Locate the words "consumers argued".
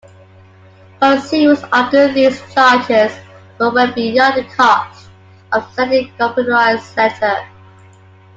0.99-2.15